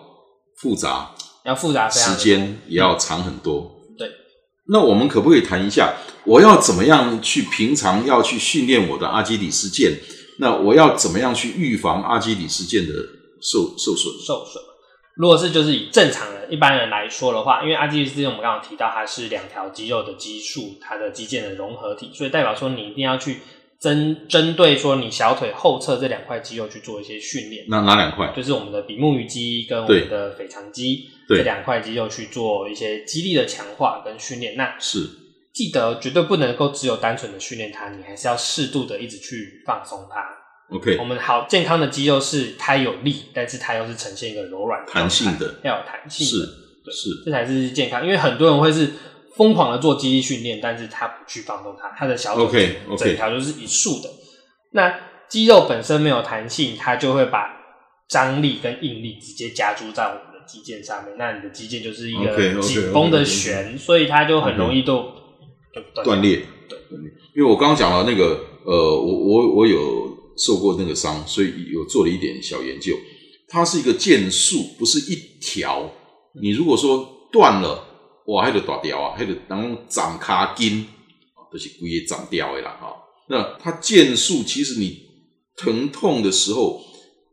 [0.55, 3.69] 复杂，要复杂时间也要长很多。
[4.67, 5.93] 对，那我们可不可以谈一下，
[6.25, 9.93] 我要怎么样去平常要去训练我的阿基里斯腱？
[10.39, 12.93] 那我要怎么样去预防阿基里斯腱的
[13.41, 14.13] 受受损？
[14.25, 14.63] 受损。
[15.15, 23.37] 如果是就是以正常人一般人来说的话，因为阿基里斯腱我们刚刚提到它是两条肌肉的肌束，它的肌腱的融合体，所以代表说你一定要去
[23.79, 28.33] 针针对说你小腿后侧这两块肌肉去做一些训练，那哪两块？
[28.35, 34.55] 就是我们的比目鱼肌跟我对们的腓肠肌对这两块肌肉去做一些肌力的强化跟训练。
[34.55, 35.09] 那是
[35.53, 40.25] 记得绝对不能够只有单纯的训练它，你还是要适度的一直去放松它。
[40.75, 48.03] OK，我们好健康的肌肉是它有力，但是它又是呈现一个柔软弹性的要有弹性是的，是这才是健康。
[48.03, 48.91] 因为很多人会是
[49.35, 54.09] 疯狂的做肌力训练，但是他不去放松它，他的小腿整条就是一束的。
[54.71, 57.55] 那肌肉本身没有弹性，它就会把
[58.07, 64.95] 张力跟应力直接加注在我们的肌腱上面，那你的肌腱就是一个 OK，OK，OK，紧绷的弦所以它就很容易就
[65.73, 67.11] 就断裂，对断裂。
[67.35, 72.95] 因为我刚刚讲了那个，呃，我我我有受过那个伤，所以有做了一点小研究。
[73.47, 75.91] 它是一个渐束，不是一条。
[76.41, 77.85] 你如果说断了，
[78.27, 80.87] 哇，还得断掉啊，还得然后长卡筋，
[81.51, 82.95] 都、就是规也长掉的啦哈。
[83.29, 84.99] 那它渐束，其实你
[85.55, 86.81] 疼痛的时候，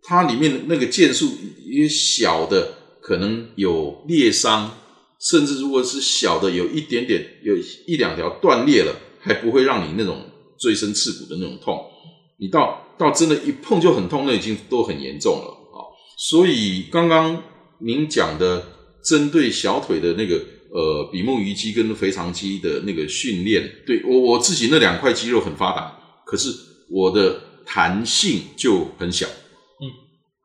[0.02, 1.26] 它里面的那个渐束
[1.64, 2.74] 一些小的
[3.10, 4.70] 可能有裂伤，
[5.18, 7.56] 甚至如果是小的有一点点有
[7.88, 11.76] 一两条断裂了，还不会让你那种锥身刺骨的那种痛。
[12.38, 15.82] 你到到真的，一碰就很痛，那已经都很严重了啊。
[16.18, 17.42] 所以刚刚
[17.80, 18.64] 您讲的
[19.04, 20.36] 针对小腿的那个
[20.70, 26.48] 呃比目鱼肌跟腓肠肌的那个训练，对我我自己那两块肌肉很发达，可是
[26.88, 29.26] 我的弹性就很小。
[29.26, 29.90] 嗯，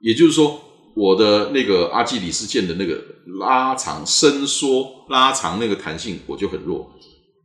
[0.02, 0.60] 也就是说，
[0.96, 3.00] 我的那个阿基里斯腱的那个
[3.40, 6.90] 拉长、伸缩、拉长那个弹性我就很弱，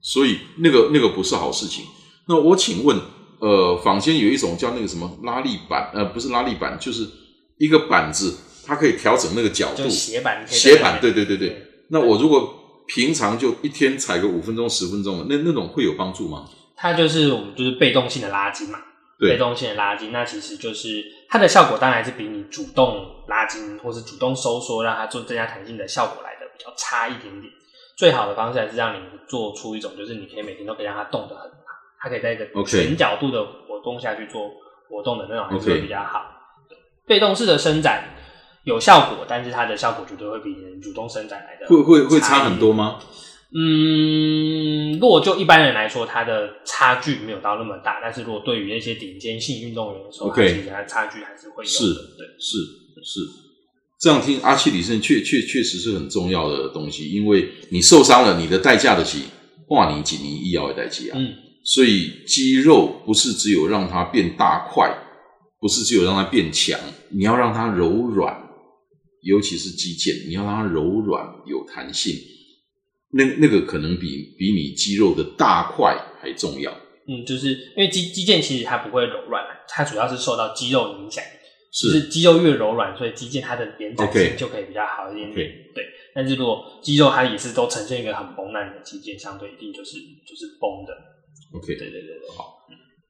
[0.00, 1.84] 所以那个那个不是好事情。
[2.28, 2.98] 那我请问，
[3.40, 7.06] 呃，坊间有一种叫那个什么拉力板，呃，不是拉力板，就是
[7.58, 11.48] 一个板子，它可以调整那个角度，斜板，斜板，对对对对。
[11.48, 12.54] 对那我如果
[12.86, 16.46] 平常就一天踩个五分钟、十分钟的，那那种会有帮助吗？
[16.76, 18.78] 它就是我们就是被动性的拉筋嘛，
[19.20, 27.52] 被动性的拉筋，那其实就是它的效果当然是比你主动拉筋或是主动收缩让它做增加弹性的效果来的比较差一点点。
[27.96, 31.56] 最好的方式还是让你做出一种，就是你可以每天都可以让它动得很好，
[32.00, 34.50] 它可以在一个全角度的活动下去做
[34.88, 36.24] 活动的那种，还是会比较好。
[36.68, 38.04] 对被动式的伸展
[38.64, 42.98] 有效果，但是它的效果绝对会比你主动伸展来的会会会差很多吗？
[43.52, 51.68] 嗯，如果就一般人来说，他的差距没有到那么大，但是如果对于那些顶尖性运动员的时候其实它差距还是会有的。
[51.68, 52.58] 是对，是
[53.02, 53.20] 是，
[53.98, 59.24] 这样听阿奇里森确确确实是很重要的东西，因为你受伤了，你的代价的起
[59.70, 61.34] 哇你几年医药的代价啊，嗯，
[61.64, 64.96] 所以肌肉不是只有让它变大块，
[65.58, 68.48] 不是只有让它变强，你要让它柔软，
[69.22, 72.14] 尤其是肌腱，你要让它柔软有弹性，
[73.12, 76.70] 那那个可能比比你肌肉的大块还重要。
[77.08, 81.22] 嗯，就是因为肌肌腱其实它不会柔软，它主要是受到肌肉影响。
[81.72, 85.44] 就是是肌肉越柔软，所以肌腱它的延展性就可以比较好一点对。
[85.72, 89.92] 对，但是如果肌肉它也是都呈现一个很崩，烂的肌腱相对一定就是
[90.26, 90.92] 就是崩的。
[91.56, 92.28] OK，对对对对。
[92.36, 92.58] 好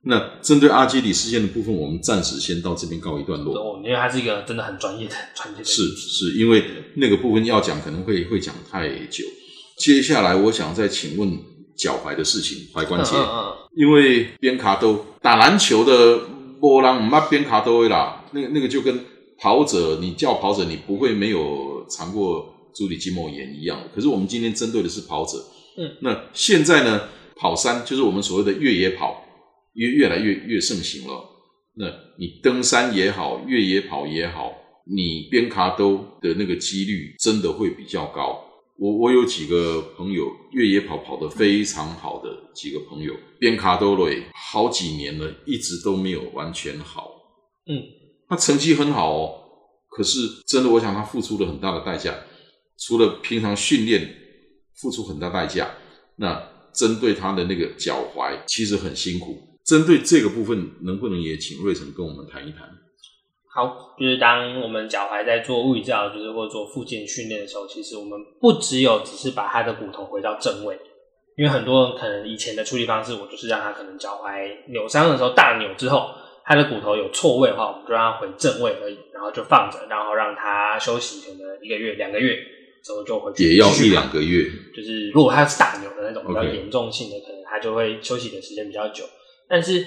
[0.04, 3.56] 那针对阿基里事件的部分，我们暂时先到这边告一段落。
[3.56, 6.62] 哦，因为它是一个真的很专业的专业的是是，因为
[6.96, 9.24] 那个部分要讲可能会会讲太久。
[9.80, 11.38] 接下来我想再请问
[11.74, 16.18] 脚踝的事情，踝关节，嗯嗯嗯因为边卡都打篮球的
[16.60, 19.00] 波浪唔捌边卡都会啦，那个那个就跟
[19.38, 23.80] 跑者，你叫跑者，你不会没有尝过足底筋膜炎一样。
[23.94, 25.38] 可是我们今天针对的是跑者，
[25.78, 29.24] 嗯，那现在呢，跑山就是我们所谓的越野跑，
[29.72, 31.24] 越越来越越盛行了。
[31.76, 31.86] 那
[32.18, 34.52] 你登山也好，越野跑也好，
[34.84, 38.44] 你边卡都的那个几率真的会比较高。
[38.80, 47.10] 我我有几个朋友越野跑跑得非常好的几个朋友，边卡都累好几年了，一直都没有完全好。
[47.66, 47.76] 嗯，
[48.26, 49.34] 他成绩很好哦，
[49.90, 52.14] 可是真的，我想他付出了很大的代价，
[52.78, 54.16] 除了平常训练
[54.76, 55.74] 付出很大代价，
[56.16, 59.58] 那针对他的那个脚踝其实很辛苦。
[59.66, 62.66] 针对这个部分，能不能也请瑞成跟我们谈一谈？
[63.52, 70.78] 好，就是当我们脚踝在做物理治疗，就是或者做复健训练的时候，其实我们不只有只是把他的骨头回到正位，
[71.36, 76.10] 因为很多人可能以前的处理方式，我就是让他可能脚踝扭伤的时候大扭之后，
[76.44, 82.36] 他的骨头有错位的话，我们就让他回正位而已，然后就放着，然后让他休息可能一个月、两个月
[82.84, 84.44] 之后就回去也要一两个月。
[84.72, 89.02] 就是如果他是大扭的那种比较严重性的可能他就会休息的时间比较久。
[89.48, 89.84] 但是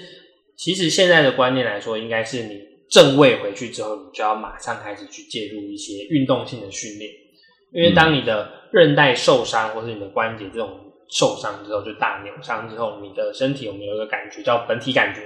[0.57, 2.59] 其实现在的观念来说，应该是你
[2.93, 7.11] 正位回去之后，你就要马上开始去介入一些运动性的训练，
[7.71, 10.79] 因为当你的韧带受伤或是你的关节这种
[11.09, 15.21] 受伤之后，就大扭伤之后，你的身体有没有一个感觉叫本体感觉？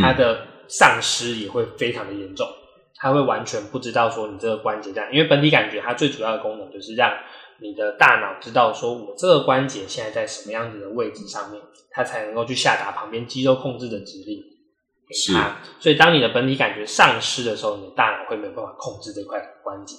[0.00, 2.48] 它的丧失也会非常的严重，
[2.96, 7.12] 它会完全不知道说你这个关节在，因为本体感觉它最主要的功能就是让
[7.60, 14.42] 你的大脑知道说我这个关节现在在什么样子的位置上面，它才能够去下达旁边肌肉控制的指令
[15.08, 15.58] 给它。
[15.80, 19.96] 所以当你的本体感觉丧失的时候，你的大脑会没有办法控制这块关节，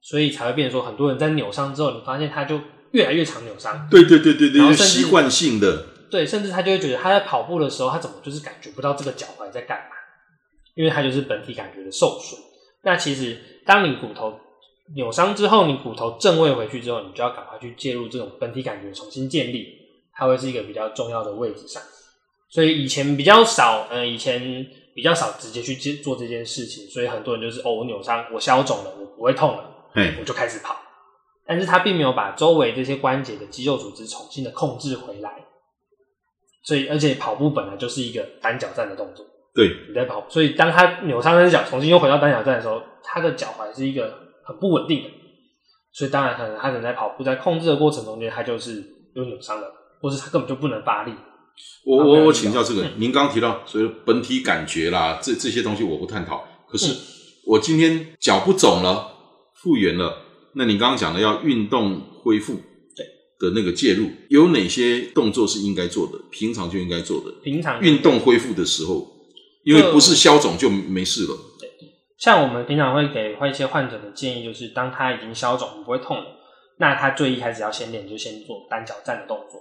[0.00, 2.60] 所以才会变成说很多人在扭伤之后，你发现他就
[2.92, 3.88] 越来越常扭伤。
[3.90, 9.96] 对对对对对，然后习惯性的，对，甚至他就会觉得他在跑步的时候，他怎么就是感觉不到这个脚踝在干嘛？
[10.74, 12.38] 因为他就是本体感觉的受损。
[12.82, 14.38] 那其实当你骨头
[14.94, 19.66] 扭伤之后，你骨头正位回去之后，你就要赶快去介入这种本体感觉重新建立，
[20.12, 21.82] 它会是一个比较重要的位置上。
[22.48, 30.76] 所以以前比较少，呃，以前比较少直接去接做这件事情，所以很多人就是哦，我扭伤，我消肿了，我不会痛了，嘿，我就开始跑。
[31.48, 35.30] 但是他并没有把周围这些关节的肌肉组织重新的控制回来，
[36.64, 39.24] 所以而且跑步本来就是一个单脚站的动作，
[39.54, 44.12] 对，你在跑，所以当他扭伤那只脚重新又回到单脚站的时候，他的脚踝是一个
[44.44, 45.10] 很不稳定的，
[45.92, 48.82] 所以当然可能他可能在跑步在控制的过程中间，他就是
[49.14, 51.12] 又扭伤了，或是他根本就不能发力。
[51.84, 56.44] 我我我请教这个嗯， 您刚提到所以本体感觉啦，这这些东西我不探讨。
[56.68, 56.96] 可是嗯
[57.46, 59.06] 我今天脚不肿了，
[59.54, 60.22] 复原了，
[60.54, 62.54] 那你刚刚讲的要运动恢复
[62.96, 63.06] 对
[63.38, 66.18] 的那个介入，有哪些动作是应该做的？
[66.30, 67.30] 平常就应该做的。
[67.44, 69.06] 平常运动恢复的时候，
[69.62, 71.36] 因为不是消肿就没事了。
[71.60, 71.70] 对
[72.18, 76.24] 像我们平常会给一些患者的建议，就是当他已经消肿不会痛了，
[76.78, 79.60] 那他最一开始要先练，就先做单脚站的动作，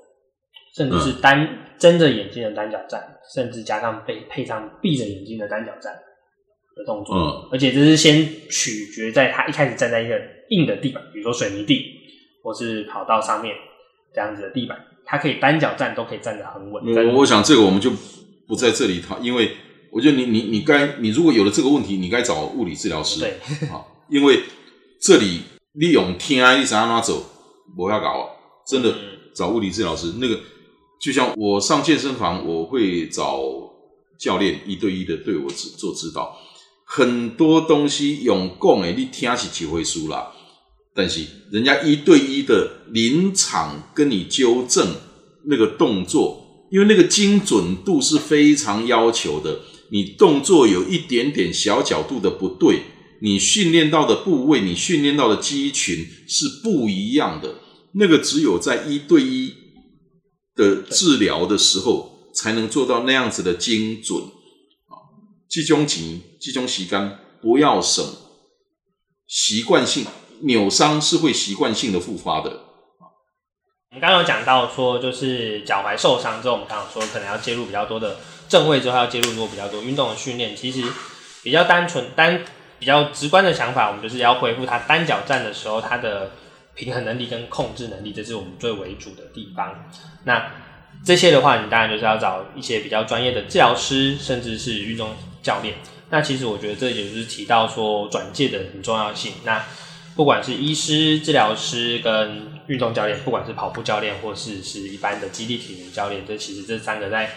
[0.75, 1.47] 甚至是单
[1.79, 3.01] 睁着眼睛的单脚站，
[3.33, 5.93] 甚至加上配配上闭着眼睛的单脚站
[6.75, 7.15] 的动作。
[7.15, 10.19] 嗯，而且这是先取决在他一开始站在一个
[10.49, 11.85] 硬的地板，比如说水泥地
[12.43, 13.55] 或是跑道上面
[14.13, 16.83] 这样子的地板，他可以单脚站都可以站得很稳。
[17.09, 17.89] 我我想这个我们就
[18.45, 19.51] 不在这里讨，因为
[19.91, 23.21] 我觉得你你你该你如果有了这个问题，你该找物理治疗师。
[23.21, 23.29] 对，
[23.69, 24.41] 啊，因为
[24.99, 27.23] 这里利用天安一直让他走，
[27.77, 28.29] 不要搞啊，
[28.67, 28.97] 真的嗯
[29.33, 30.15] 找物理治疗师。
[30.19, 30.37] 那个
[30.99, 33.39] 就像我上健身房，我会找
[34.17, 36.37] 教练一对一的对我指做指导。
[36.83, 40.31] 很多东西用讲的，你听是几回书啦，
[40.93, 44.95] 但是人家一对一的临场跟你纠正
[45.45, 49.59] 那个动作，因为那个精准度是非常要求的。
[49.89, 52.81] 你动作有一点点小角度的不对，
[53.21, 57.55] 你训练到的部位，你训练到的肌群是不一样的。
[57.93, 59.53] 那个只有在一对一
[60.55, 64.95] 的治疗的时候，才能做到那样子的精准啊。
[65.49, 68.03] 这种钱，这种时间不要省，
[69.27, 70.05] 习惯性
[70.41, 72.61] 扭伤是会习惯性的复发的。
[73.91, 78.17] 我们刚刚有讲到说，就是脚踝受伤之后，我们刚刚说可能要介入比较多的
[78.49, 80.53] 正位之后，要介入多比较多运动的训练。
[80.55, 80.83] 其实
[81.41, 82.43] 比较单纯单
[82.77, 86.31] 比较直观的想法，我们就是要恢复他单脚站的时候，他的
[86.75, 89.89] 平衡能力跟控制能力，这是我们最为主的地方。
[90.25, 90.51] 那
[91.03, 95.75] 这些的话，你当然就是要找一些比较专业的治疗师，甚至是运动教练。
[96.09, 99.33] 那其实我觉得这也就是提到说转介的很重要性。
[99.43, 99.63] 那
[100.15, 107.31] 不管是医师、治疗师跟运动教练，不管是跑步教练或是是一般的基地体能教练，这其实这三个在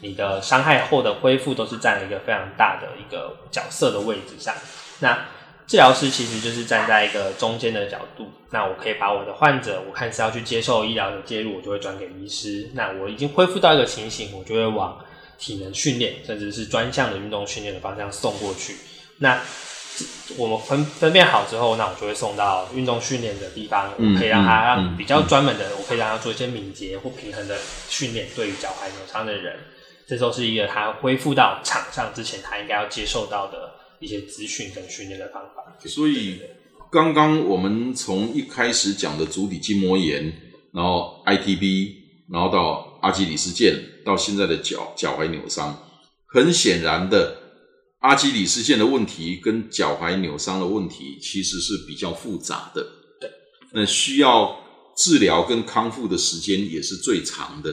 [0.00, 4.54] 你的伤害后的恢复都是占了一个非常大的一个角色的位置上。
[5.00, 5.26] 那
[5.66, 12.70] 治疗师其实就是站在一个中间的角度，那我可以把我的患者，我看是要去接受医疗的介入，我就会转给医师。
[12.74, 14.98] 那我已经恢复到一个情形，我就会往
[15.38, 18.76] 体能训练，甚至是专项的运动训练的方向送过去。
[19.18, 19.40] 那
[20.36, 27.56] 我们分分辨好之后，那我就会送到运动训练的地方，嗯我可以让他比较专门的，我可以让他做一些敏捷或平衡的
[27.88, 28.26] 训练。
[28.34, 29.58] 对于脚踝扭伤的人，
[30.06, 35.78] 这都是一个他恢复到场上之前，他应该要接受到的一些资讯跟训练的方法。
[35.86, 36.40] 所以
[36.90, 40.30] 刚刚我们从一开始讲的足底筋膜炎，
[40.72, 41.94] 然后 ITB，
[42.28, 43.74] 然后到阿基里斯腱，
[44.04, 45.82] 到现在的脚脚踝扭伤，
[46.26, 47.36] 很显然的，
[48.00, 52.86] 阿基里斯腱的问题跟脚踝扭伤的问题其实是比较复杂的。
[53.20, 53.30] 对，
[53.72, 54.58] 那需要
[54.96, 57.72] 治疗跟康复的时间也是最长的。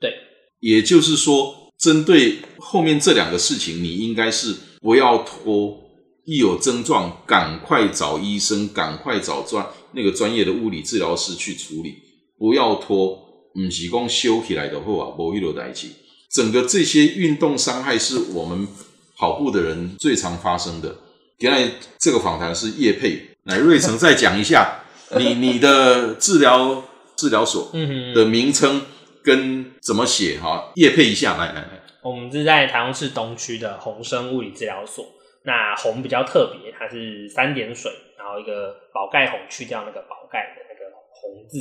[0.00, 0.12] 对，
[0.60, 5.84] 也就是说，针对后面这两个事情，你应该是不要拖。
[6.24, 12.02] 一有症状，赶快找医生，赶快找专那个专业的物理治疗师去处理，
[12.38, 13.26] 不要拖。
[13.54, 15.88] 唔是讲修起来的话啊，无一路代志。
[16.30, 18.68] 整个这些运动伤害是我们
[19.16, 20.98] 跑步的人最常发生的。
[21.38, 24.82] 原来这个访谈是叶佩，来瑞成再讲一下
[25.16, 26.84] 你你的治疗
[27.16, 27.72] 治疗所
[28.14, 28.82] 的名称
[29.24, 31.82] 跟怎么写哈，叶佩一下，来来来。
[32.02, 35.04] 我们是在台中市东区的红生物理治疗所。
[35.44, 41.58] 那红比较特别，它是三点水，然后一个宝盖红去掉那个宝盖的那个红字。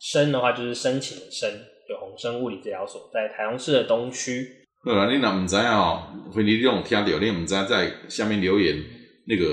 [0.00, 1.52] 生的话就是申请的申，
[1.86, 4.64] 就红生物理治疗所在台中市的东区。
[4.84, 6.04] 呃，你那唔知哦，
[6.34, 8.82] 非你这种听到，你唔知在下面留言
[9.26, 9.44] 那个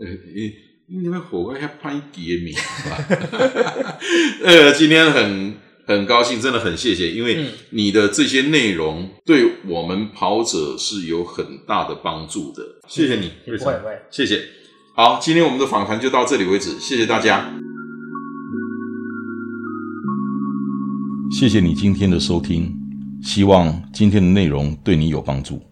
[0.00, 0.06] 呃，
[0.88, 2.54] 你你们火锅还拍碟名
[2.88, 3.98] 吧？
[4.42, 5.54] 呃，今天很
[5.86, 12.62] 很高兴，真的很谢谢，因为你的这些内容对我们跑者是有很大的帮助的。
[12.88, 14.42] 谢谢你，不会不会，谢谢。
[14.96, 17.52] 好，今天我们的访谈就到这里为止，谢谢大家。
[21.38, 22.74] 谢谢你今天的收听，
[23.22, 25.62] 希望今天的内容对你有帮助。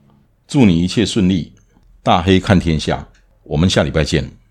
[0.47, 1.53] 祝你一切顺利，
[2.05, 3.09] 大黑看天下，
[3.43, 4.44] 我们下礼拜见。